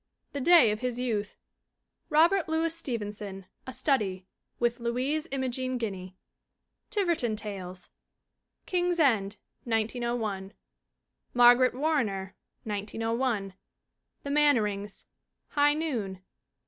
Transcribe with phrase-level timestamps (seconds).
[0.33, 1.37] The Day of His Youth.
[2.09, 4.25] Robert Louis Stevenson A Study
[4.57, 6.15] (with Louise Imogen Guiney).
[6.89, 7.91] Tiverton Tales.
[8.65, 10.53] King's End, 1901.
[11.35, 13.53] Margaret Warrener, 1901.
[14.23, 15.05] The Mannerings.
[15.49, 16.23] High Noon.